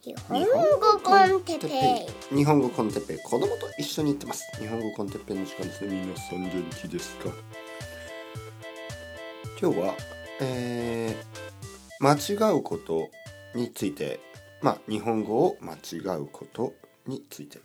[0.00, 2.36] 日本語 con Teppei。
[2.36, 3.18] 日本語 con Teppei。
[3.18, 4.44] 子供と一緒に行ってます。
[4.60, 5.84] 日本語 con Teppei の時間です。
[5.84, 7.30] ね皆さん元気ですか。
[9.60, 9.94] 今日は、
[10.40, 13.08] えー、間違うこと
[13.56, 14.20] について。
[14.62, 16.74] まあ日本語を間違うこと
[17.06, 17.58] について。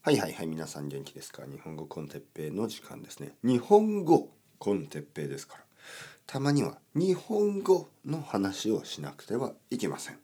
[0.00, 1.44] はいはいはい皆さん元気ですか？
[1.46, 3.36] 日本語 con Teppei の時間ですね。
[3.44, 5.64] 日本語 con Teppei ですから。
[6.26, 10.18] たまには日本語の話をしなくてはいけません。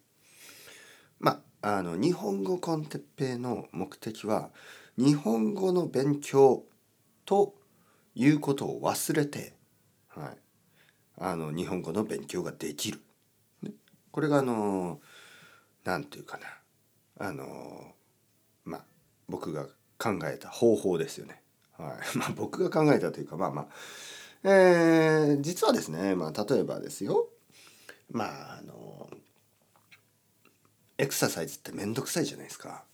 [1.21, 4.51] まあ、あの日本語コンテッペイの目的は
[4.97, 6.65] 日本語の勉強
[7.25, 7.55] と
[8.15, 9.55] いうことを忘れて、
[10.09, 10.39] はい、
[11.19, 13.01] あの日本語の勉強ができる。
[13.63, 13.73] ね、
[14.11, 15.01] これがあの
[15.85, 17.93] 何て言うかなあの
[18.65, 18.85] まあ
[19.29, 19.67] 僕が
[19.99, 21.43] 考えた方法ですよね。
[21.77, 23.69] はい、 まあ僕が考えたというかまあまあ
[24.45, 27.29] えー、実はですね、まあ、例えばですよ
[28.11, 29.11] まああの
[30.97, 32.85] エクササイズって面倒くさいじゃないですか。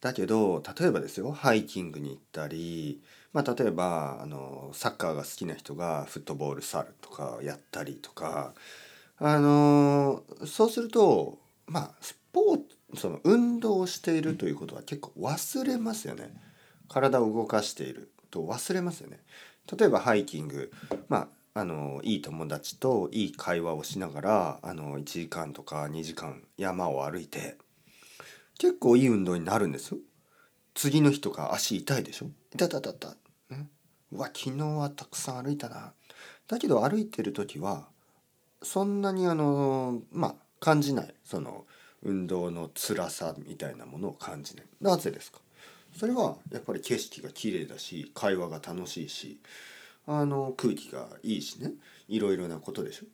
[0.00, 3.00] だけど例えばですよハイキングに行ったり、
[3.32, 8.52] まあ、例えばあのサッカーが好きな人がフットボールサルとかやったりとか
[9.18, 12.58] あのそうするとまあスポー
[12.92, 16.34] ツその運動をしているということは結構忘れますよね。
[16.88, 19.20] 体を動かしていると忘れますよね。
[19.78, 20.72] 例えばハイキング
[21.08, 27.56] まああのいい友達といい会話をしながらあの1時間とか2時間山を歩いて
[28.58, 29.98] 結構いい運動になるんですよ。
[30.74, 32.26] 次の日とか足痛いでしょ？
[32.54, 33.08] 痛たたた。
[33.50, 33.68] ね、
[34.12, 35.92] うわ昨日はたくさん歩いたな。
[36.48, 37.88] だけど歩いてる時は
[38.62, 41.66] そんなにあのまあ感じないその
[42.02, 44.66] 運動の辛さみたいなものを感じない。
[44.80, 45.40] なぜですか？
[45.96, 49.38] それはやっぱり景色が綺麗だし会話が楽しいし
[50.06, 51.72] あの空気がいいしね
[52.08, 53.06] いろいろなことでしょ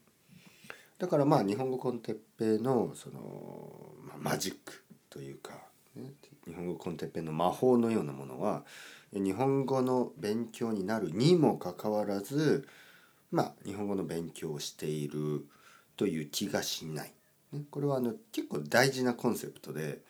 [0.99, 3.21] だからまあ日本語コンテッペのその、
[4.05, 5.55] まあ、マジックというか、
[5.95, 6.13] ね、
[6.47, 8.65] 日本語コンテッペの魔法のようなものは
[9.13, 12.67] 日本語の勉強になるにもかかわらず
[13.31, 15.47] まあ日本語の勉強をしている
[15.97, 17.13] という気がしない。
[17.53, 20.01] ね、これはあの結構大事なコンセプトで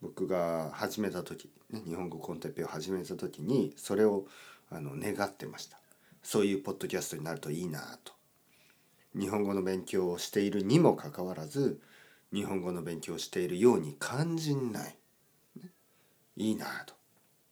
[0.00, 4.26] 僕が始めた時、ね、日本語コンテッペを始めた時にそれを
[4.70, 5.78] あの願ってました。
[6.22, 8.12] そういうポッドキャストになるといいなと。
[9.18, 11.80] 日本語の勉強をしているにもかかわらず
[12.32, 14.96] 日本語の勉強をしているように感じない、
[15.56, 15.70] ね、
[16.36, 16.94] いいなと、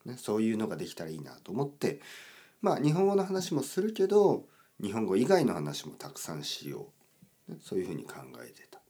[0.05, 2.01] ね、そういうのができたらいいなと思って。
[2.63, 4.47] まあ日本語の話もするけど
[4.83, 6.89] 日本語以外の話もたくさんしよ
[7.49, 8.81] う、ね、そういうふうに考えてた。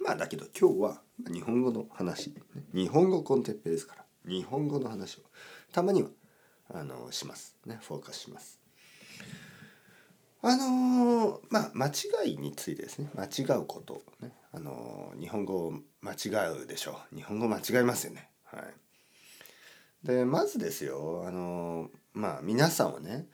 [0.00, 1.02] まあだけど今日は
[1.32, 2.34] 日本語の話。
[2.74, 4.07] 日本語コンテッペですから。
[4.28, 5.22] 日本語の話を
[5.72, 6.08] たまには
[6.72, 7.56] あのします。
[7.66, 8.60] ねフォーカスします。
[10.40, 13.10] あのまあ間違いについてですね。
[13.14, 14.32] 間違うことね。
[14.52, 17.16] あの日本語を間違うでしょう。
[17.16, 18.30] 日本語間違えますよね。
[18.44, 18.62] はい。
[20.06, 21.24] でまずですよ。
[21.26, 23.26] あのまあ皆さんはね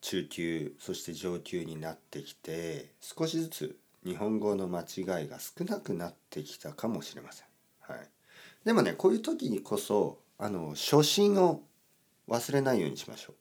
[0.00, 7.46] 中級そして上級になってきて少しずつ日本語の間違いが少なくなってきたかもしれません。
[7.80, 8.08] はい、
[8.64, 11.62] でもねこういう時にこそあの初心を
[12.28, 13.36] 忘れないようにしましょう。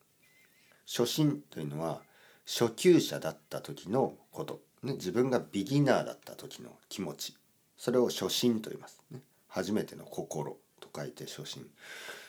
[0.85, 2.03] 初心というのは
[2.45, 7.35] 初級者だった時のこと、ね、自分がビギナーだった時の気持ち
[7.75, 9.21] それを初心と言います、ね。
[9.47, 11.65] 初めての心と書いて初心。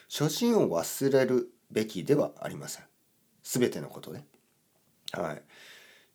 [0.08, 2.84] 初心を忘れるべきではありません。
[3.42, 4.24] すべてのことね。
[5.12, 5.42] はい。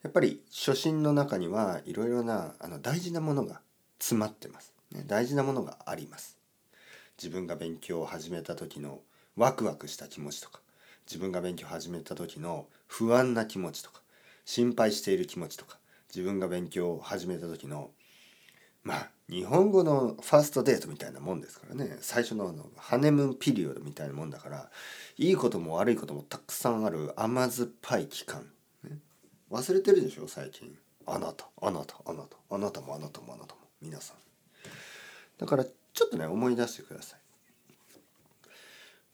[0.02, 3.62] やっぱり初心の中にはいろいろなあの大事なものが
[4.00, 6.37] 詰まってます、ね、大事なものがあります
[7.18, 9.00] 自分が勉強を始めた時の
[9.36, 10.62] ワクワクした気持ちとか
[11.08, 14.02] 自分が勉強を始めた時の不安な気持ちとか
[14.46, 15.78] 心配している気持ちとか
[16.14, 17.90] 自分が勉強を始めた時の
[18.84, 21.98] まあ日本語のファーストデートみたいなもんですからね。
[22.00, 24.70] 最初のあのハネムーンピリオドみたいなもんだから
[25.18, 28.46] いいことも悪いこともたくさんある甘酸っぱい期間。
[28.84, 29.00] ね。
[29.52, 30.74] 忘れてるでしょ最近。
[31.06, 33.62] あなたあなたあなたあなたもあなたもあなたも。
[33.82, 34.18] 皆さん。
[35.38, 35.66] だから
[35.98, 37.20] ちょっとね思い出してください。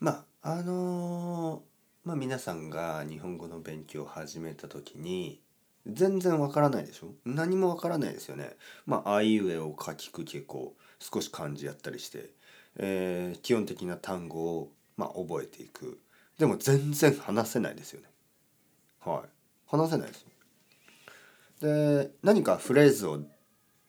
[0.01, 5.39] まああのー、まあ皆さんが日本語の勉強を始めた時に
[5.87, 7.13] 全然わからないでしょ？
[7.23, 8.57] 何もわからないですよね。
[8.85, 12.31] まああいうえを書きくけこ少し漢字やったりして、
[12.75, 16.01] えー、基本的な単語をまあ覚えていく。
[16.37, 18.09] でも全然話せないですよね。
[18.99, 19.29] はい。
[19.67, 20.25] 話せないです
[21.61, 23.21] で何かフレーズを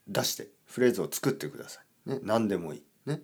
[0.07, 1.84] 出してフレーズを作ってください。
[2.07, 2.83] ね、何でもいい。
[3.07, 3.23] ね。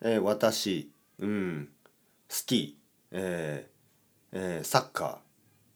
[0.00, 1.68] えー、私、うん、
[2.28, 2.78] 好き、
[3.10, 5.20] えーえー、サッカ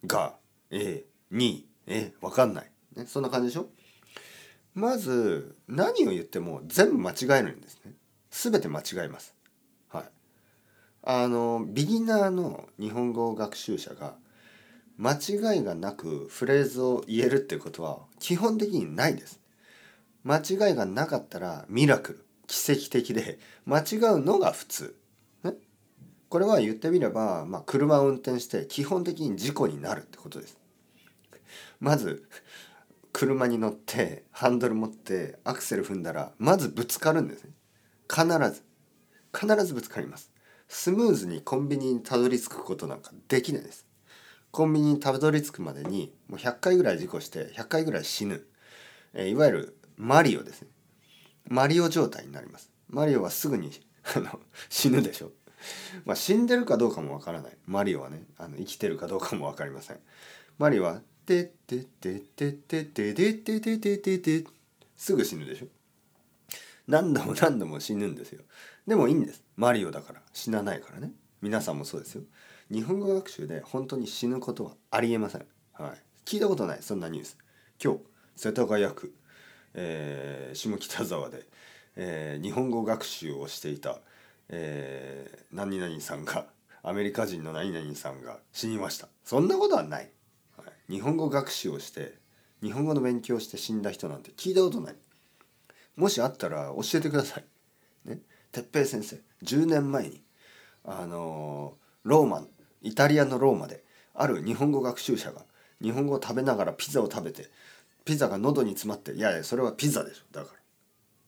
[0.04, 0.36] ーが、
[0.70, 2.70] えー、に、えー、わかんない。
[2.96, 3.68] ね、そんな感じでしょ？
[4.74, 7.92] まず何を言っても全部間違えるんですね。
[8.30, 9.34] 全て間違えます。
[9.88, 10.04] はい。
[11.02, 14.14] あのビギナーの日本語学習者が
[14.96, 19.40] 間違いがなくフレーズを言えるってことは基本的にないです。
[20.24, 24.94] 間違いがなかったらミラクル奇跡的で間違うのが普通、
[25.42, 25.54] ね、
[26.28, 30.58] これは言ってみれば、まあ、車を運転して基本的に事故になるってことです。
[31.80, 32.28] まず
[33.10, 37.52] 車に乗ってハンドル持ってアクセル踏んだらまずぶつかるんですね。
[38.06, 38.62] 必ず。
[39.34, 40.30] 必ずぶつかります。
[40.68, 43.86] スムーズにコンビニにたどり着くことなんかできないです。
[44.50, 48.46] コンビニにたどり着くまでにもう100回ぐらい事故して100回ぐらい死ぬ、
[49.14, 50.68] え、いわゆるマリオですね。
[51.48, 52.70] マリオ状態になります。
[52.88, 53.70] マリオはすぐに
[54.16, 55.30] あの死ぬでしょ。
[56.04, 57.56] まあ死んでるかどうかもわからない。
[57.66, 59.98] マリオはねあの生きてるかどうかも分かりません。
[60.58, 64.44] マリオは「てててててててててててて」
[64.96, 65.66] すぐ死ぬでしょ
[66.86, 68.42] 何度も何度も死ぬんですよ
[68.86, 72.22] でもいいんですマリオだから死なないからね皆さんもそうですよ
[72.70, 75.90] 日本語学習で本当に死ぬことはありえませんはい
[76.24, 77.36] 聞いたことないそんなニュース
[77.82, 78.00] 今日
[78.36, 79.12] 世田谷区
[79.74, 81.42] えー、下北沢で、
[81.96, 83.98] えー、日本語学習をしていた、
[84.48, 86.46] えー、何々さんが
[86.82, 89.08] アメリカ人の何々さんが死にました。
[89.24, 90.10] そんなことはない、
[90.56, 92.14] はい、日本語学習をして
[92.62, 94.94] 日本語の勉強をして死んだ人なんて聞いたことない。
[95.96, 97.44] もしあったら教えてください。
[98.08, 98.18] ね。
[98.50, 100.22] 哲平先生10年前に
[100.84, 102.44] あのローマ
[102.82, 103.84] イタリアのローマで
[104.14, 105.42] ある日本語学習者が
[105.80, 107.48] 日本語を食べながらピザを食べて
[108.04, 110.22] ピザが喉に詰まっていやいやそれはピザでしょ。
[110.32, 110.58] だから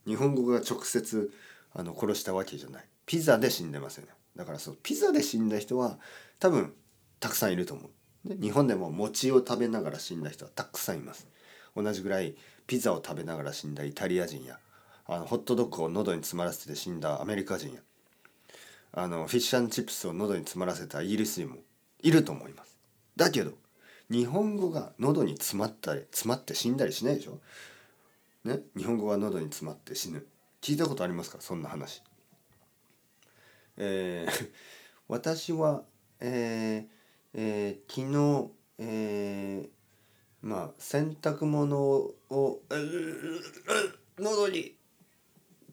[0.06, 1.32] 日本語が直接
[1.72, 2.84] あの殺したわけじゃない。
[3.06, 4.06] ピザで死んでますよ。
[4.06, 5.98] ねだからそうピザで死んだ人は
[6.38, 6.74] 多分
[7.20, 7.88] たくさんいると思
[8.24, 8.28] う。
[8.28, 11.28] で日本でも餅を食べながら死んだ人はたくさんいます。
[11.76, 12.36] 同じぐらい
[12.66, 14.58] ピザを食べながら死んだイタリア人や
[15.06, 17.80] あのホットドッグを喉に詰まらせて死んだアメリカ人や
[18.92, 21.56] あのフィッシュチップスを喉に詰まらせたイギリス人も
[22.02, 22.78] いると思います。
[23.16, 23.52] だけど
[24.10, 27.40] 日本語が喉に詰まったり詰まって死んだりしないでしょ？
[28.44, 28.60] ね？
[28.76, 30.26] 日本語が喉に詰まって死ぬ。
[30.60, 31.38] 聞いたことありますか？
[31.40, 32.02] そんな話。
[33.76, 34.50] えー、
[35.08, 35.84] 私は
[36.20, 36.94] えー、
[37.34, 39.68] えー、昨日えー、
[40.46, 42.62] まあ洗濯物を
[44.18, 44.76] 喉に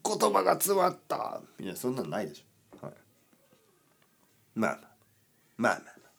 [0.04, 1.40] 言葉が詰まった。
[1.60, 2.94] いやそんなんないでしょ、はい、
[4.54, 4.80] まあ。
[5.58, 6.12] まあまあまあ。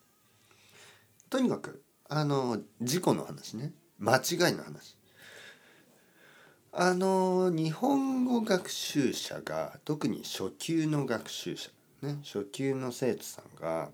[1.30, 1.83] とにかく
[2.16, 4.96] あの事故の話ね間違いの話
[6.72, 11.72] あの日本語学習者が特に初級の学習者
[12.04, 13.90] ね初級の生徒さんが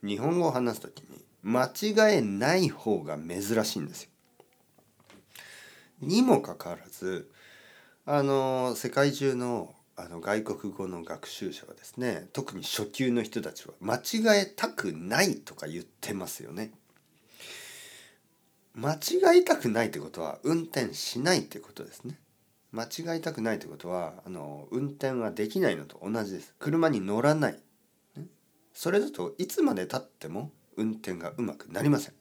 [0.00, 4.10] 日本語を話す時に間違えない方が珍しいんですよ。
[6.02, 7.28] にもかかわらず
[8.04, 16.70] あの世界中のあの外国語の学習者はですね特に初級の人たちは間違えたくないとか言ってますよね。
[18.76, 22.18] 間違いたくないってことは運転しないってことですね。
[22.72, 26.54] 間違いたくないってことはあの運転はできないのと同じです。
[26.58, 27.58] 車に乗らない。
[28.16, 28.26] ね、
[28.74, 32.14] それだといつまでたっても運転がうまくなりません。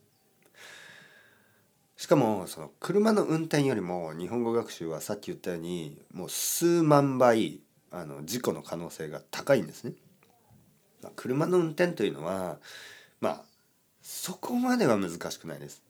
[1.98, 7.60] しかもその車の運転よりも日本語学習はさっき言ったようにもう数万倍
[7.92, 9.92] あの事故の可能性が高いんですね。
[11.18, 12.60] 車の運転というのは
[13.20, 13.42] まあ
[14.02, 15.85] そこまでは難しくないです。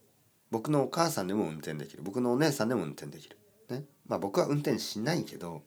[0.56, 2.02] 僕のお母さんでも運転できる。
[2.02, 3.38] 僕のお姉さんでも運転できる、
[3.70, 3.84] ね。
[4.08, 5.64] まあ、僕は運転しないけど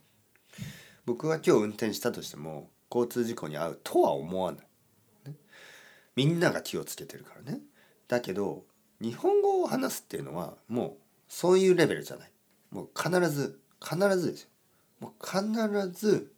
[1.04, 4.66] 僕は今日運転したとしても交通事故に遭うとは思わない、
[5.26, 5.34] ね、
[6.16, 7.60] みんなが気をつけてるからね。
[8.08, 8.64] だけど
[8.98, 10.92] 日本語を話すっていうのはもう
[11.28, 12.32] そういうレベルじゃない。
[12.70, 14.48] もう必ず必ずですよ。
[15.00, 16.32] もう必ず、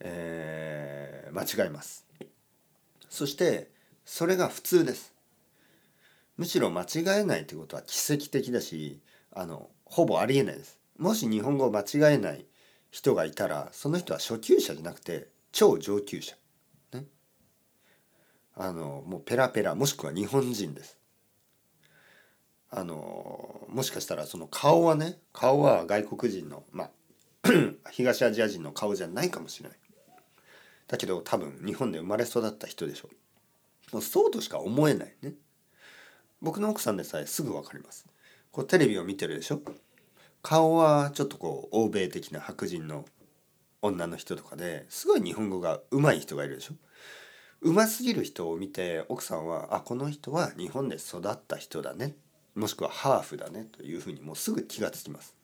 [0.00, 2.06] えー、間違います。
[3.08, 3.70] そして
[4.04, 5.11] それが普通です。
[6.42, 9.00] むしろ間違えないということは奇跡的だし
[9.32, 10.76] あのほぼありえないです。
[10.98, 12.46] もし日本語を間違えない
[12.90, 16.34] 人がいたらその人は初級者じゃなくて超上級者。
[16.94, 17.04] ね。
[18.56, 20.98] あのもうペラペラもしくは日本人です。
[22.70, 26.90] あのもしかしたらその顔はね顔は外国人のまあ
[27.92, 29.78] 東アジア人の顔じゃないかもしれない。
[30.88, 33.10] だけど多分日本で生まれ育った人でしょ。
[33.92, 35.34] もうそうとしか思えないね。
[36.42, 38.04] 僕の奥さんでさえすぐ分かります。
[38.50, 39.62] こうテレビを見てるでしょ？
[40.42, 43.04] 顔はちょっとこう欧米的な白人の
[43.80, 46.74] 女の人とかですごい日本語が上手い人がいるでしょ？
[47.62, 52.16] うますぎる人を見て奥さんはあこの人は日本で育った人だね。
[52.56, 55.36] もしくはハーフだねというふうにもうすぐ気がつきます。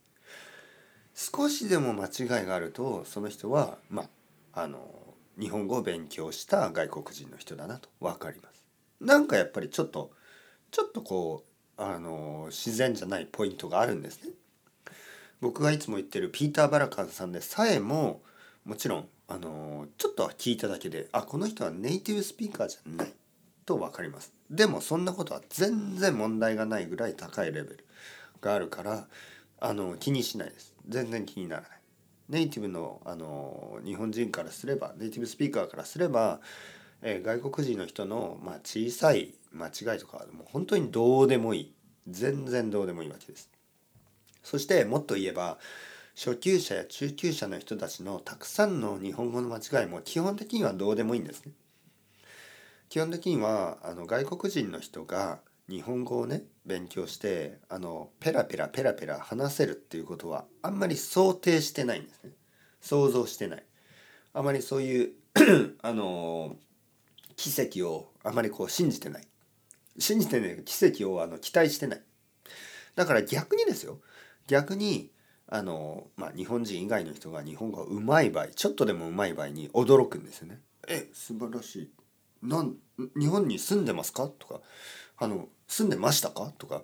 [1.14, 4.09] 少しでも間違いがあるとその人はま
[4.52, 4.81] ああの
[5.38, 8.64] 日本語を勉強した外国人の人だなと分かります。
[9.00, 10.11] なんかやっぱりちょっと
[10.70, 11.44] ちょっとこ
[11.78, 14.32] うあの自然じゃないポイントがあるんですね。
[15.40, 18.22] 僕がいつも言ってるピーター・バラカンさんでさえも
[18.64, 23.12] もちろんあのちょっとは聞いただけであこの人はネイティブスピーカーじゃない
[23.64, 24.32] と分かります。
[24.50, 27.87] でもそんなことは全然問題がないぐらい高いレベル
[28.40, 29.06] があるから
[29.60, 30.75] あの気にしないです。
[30.88, 31.70] 全然気にならない。
[32.28, 36.40] ネイティブのあの日本人からすればネイティブスピーカーからすれば、
[37.02, 41.75] えー、外国人の人の、まあ、小さい間違いとかもう本当にどうでもいい
[42.09, 43.50] 全然どうでもいいわけです。
[44.43, 45.59] そしてもっと言えば
[46.14, 51.52] 初級者や中級者の人たちのたくさんの日本語の間違いも基本的にはどうでもいいんですね。
[52.88, 62.31] 基本的にはあの外国人の人が日本語をね勉強してあのペラペラペラペラ話せるっていうことはあんまり想定してないんですね
[62.81, 63.64] 想像してない
[64.33, 65.12] あまりそういう
[65.83, 66.57] あの
[67.37, 69.28] 奇跡をあまりこう信じてない
[69.99, 72.02] 信じてね奇跡をあの期待してない。
[72.95, 74.00] だから逆にですよ。
[74.47, 75.11] 逆に
[75.47, 80.61] あの、まあ、日本人以外の人が日本語がうまい場合ちょっとでもうまい場合に驚くんですよね。
[80.88, 81.90] え素晴らしい。
[82.43, 82.76] なん
[83.19, 84.28] 日本に住んでますか？
[84.28, 84.61] とか。
[85.17, 86.52] あの住んでましたか？
[86.59, 86.83] とか。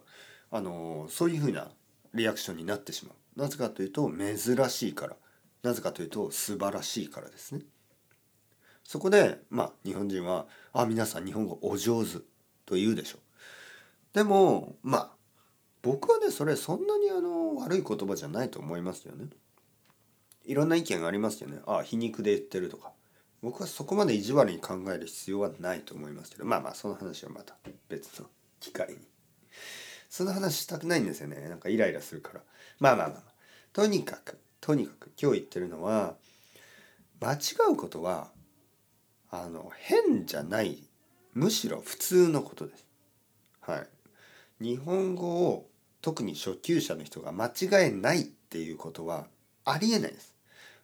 [0.50, 1.70] あのそういうふうな
[2.14, 3.40] リアクションになってしまう。
[3.40, 4.36] なぜかというと珍
[4.70, 5.16] しいから。
[5.62, 7.62] なぜかというと素晴らしいからですね。
[8.84, 12.18] そこでまあ日本人は「あ皆さん日本語お上手」
[12.66, 13.18] と言うでしょ。
[13.18, 15.10] うでもまあ
[15.82, 19.26] 僕はねそれそんなにあの悪い言葉じゃないと思いますよね。
[20.44, 21.58] いろんな意見がありますよね。
[21.66, 22.92] あ皮肉で言ってるとか。
[23.42, 26.46] 僕はそこまで意地悪に考える必要はないと思いますけど。
[26.46, 27.54] まあまあその話はまた
[27.88, 28.26] 別の
[28.60, 28.98] 機会に。
[30.08, 31.48] その話したくないんですよね。
[31.48, 32.40] なんかイライラするから。
[32.78, 33.32] まあまあまあ、まあ、
[33.74, 36.14] とにかくとにかく今日言ってるのは
[37.20, 37.38] 間違
[37.72, 38.30] うことは
[39.30, 40.78] あの変じゃない
[41.34, 42.86] むしろ普通のことです。
[43.60, 43.86] はい。
[44.60, 45.68] 日本語を
[46.00, 49.26] 特に初級者の人が間違えないっていうことは
[49.64, 50.34] ありえないです。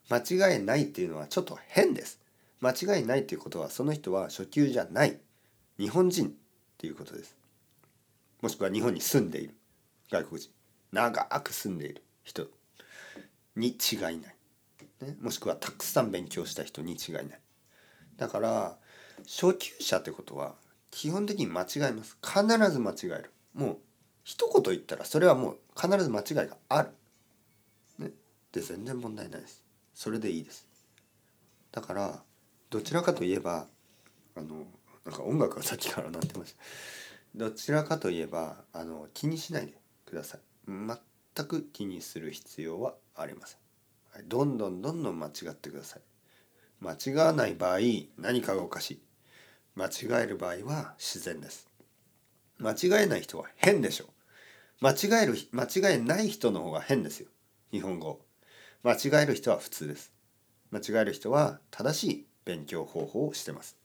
[0.09, 2.21] 間違えないっていうのはちょっと変です。
[2.61, 5.19] 間違いないということはその人は初級じゃない。
[5.79, 6.31] 日本人っ
[6.79, 7.37] ていうことです。
[8.43, 9.55] もしくは日本に住んでいる。
[10.11, 10.51] 外国人。
[10.93, 12.49] 長く住んでいる人。
[13.57, 14.19] に違いない、
[15.01, 17.27] ね、もしくはたくさん勉強した人に違いない。
[18.17, 18.77] だから
[19.27, 20.55] 初級者ってことは
[20.91, 22.17] 基本的に間違えます。
[22.23, 23.31] 必ず間違える。
[23.55, 23.79] もう
[24.25, 26.91] 一言言ったらそれはもう必ず間違いがある。
[27.99, 28.11] ね。
[28.53, 29.65] で全然問題ないです。
[29.95, 30.67] それでいいです。
[31.73, 32.23] だから
[32.71, 33.67] どちらかといえば
[34.37, 34.65] あの
[35.05, 36.63] なんか音楽がさっきから鳴ってました。
[37.35, 39.75] どちらかといえばあの気にしないで
[40.05, 40.41] ください。
[40.67, 43.59] 全く気にする必要はありません、
[44.13, 46.01] はい、どんどんどんどん間違ってください。
[46.81, 47.79] 間違わない場合
[48.19, 49.01] 何かがおかしい。
[49.75, 51.69] 間違える場合は自然です
[52.59, 54.07] 間違えない人は変でしょ
[54.81, 57.29] 間違える間違えない人の方が変ですよ
[57.71, 58.21] 日本語
[58.83, 60.13] 間違える人は普通です
[60.71, 63.77] 間違える人は正しい勉強方法をしてます。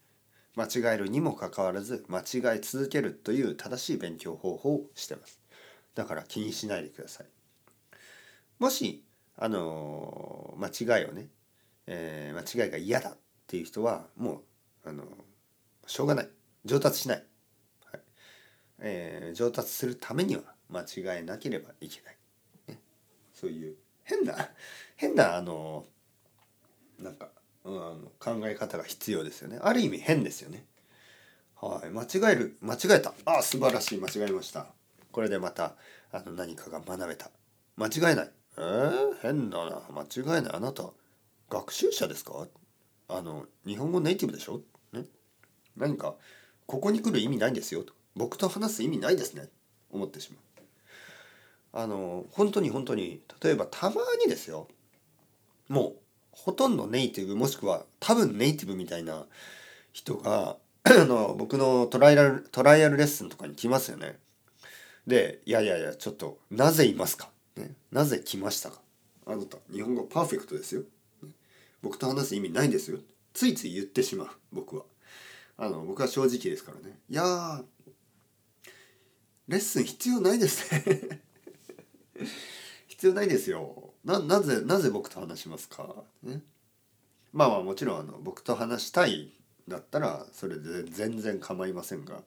[0.55, 5.39] 間違えるにもかかわらず間違え続けるという正しい勉強方法をしてます。
[5.95, 7.27] だから気にしないでください。
[8.59, 9.03] もし、
[9.37, 10.67] あの間
[10.99, 11.27] 違いをね、
[11.87, 14.43] えー、間違いが嫌だっていう人はも
[14.85, 15.03] う、あの
[15.85, 16.29] しょうがない。
[16.65, 17.25] 上達しない。
[17.91, 18.01] はい。
[18.79, 22.17] えー、上達するためには間違えなければいけない。
[22.67, 22.79] ね、
[23.33, 24.35] そういう変な
[24.95, 25.85] 変なあの
[26.99, 27.29] なんか
[27.63, 29.57] うん、あの考え方が必要ですよね。
[29.61, 30.65] ある意味変ですよね。
[31.55, 31.89] はい。
[31.89, 33.13] 間違える間違えた。
[33.25, 33.99] あ素晴らしい。
[33.99, 34.67] 間違えました。
[35.11, 35.75] これでまた
[36.11, 37.31] あの何かが学べた。
[37.75, 38.31] 間違えない。
[38.57, 39.81] えー、変だな。
[39.89, 40.53] 間違えない。
[40.53, 40.91] あなた
[41.49, 42.47] 学習者ですか？
[43.07, 44.61] あの日本語ネイティブでしょ、
[45.77, 46.15] 何か
[46.65, 49.49] ここに来る意味ないんですよと僕と話す意味ないですね
[49.91, 50.39] 思ってしまう
[51.73, 54.67] あの本当に本当に例えばたまにですよ
[55.67, 55.95] もう
[56.31, 59.25] ほとんどネイティブもしくは多分ネイティブみたいな
[59.91, 64.19] 人が あの僕のトライアルトライアルレッスンとかに来ますよね。
[65.07, 68.81] で「いやいやいやちょっとなぜいますか?」ね「なぜ来ましたか?」
[69.25, 70.83] あなた日本語パーフェクトですよ。
[71.81, 72.99] 僕と話す意味ないんですよ。
[73.33, 74.85] ついつい言ってしまう僕は。
[75.57, 76.99] あの僕は正直ですからね。
[77.09, 77.63] いや
[79.47, 81.21] レッスン必要ないですね。
[82.87, 83.93] 必要ないですよ。
[84.03, 86.41] ななぜなぜ僕と話しますか、ね、
[87.31, 89.33] まあまあもちろんあの僕と話したい
[89.67, 92.23] だったらそれで全然構いませんが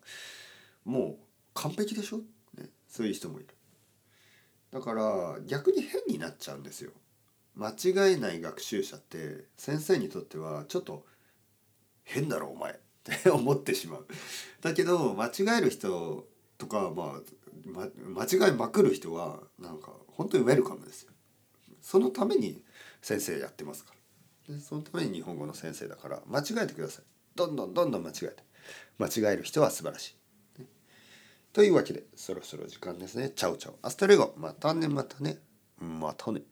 [0.85, 2.19] もう完璧でしょ、
[2.55, 3.49] ね、そういう人もいる。
[4.71, 6.93] だから逆に変になっちゃうんですよ。
[7.55, 11.05] 間違えない学習者って先生にとってはちょっと
[12.05, 12.79] 変だろお前。
[13.13, 14.07] って 思ってしまう。
[14.61, 17.21] だけど間違える人とか、ま
[17.75, 21.13] あ、ま間違いまくる人はなんか本当にウェルカムですよ。
[21.81, 22.63] そのために
[23.01, 23.95] 先生やってますか
[24.49, 24.55] ら。
[24.55, 27.05] でそのために日本語の先生だから間違えてください。
[27.35, 28.43] どんどんどんどん間違えて。
[28.99, 30.19] 間違える人は素晴らしい。
[31.53, 33.31] というわけでそろそろ時間ですね。
[33.31, 33.79] チャオチャオ。
[33.83, 34.35] アストレゴ。
[34.37, 35.39] またねまたね。
[35.81, 36.43] またね。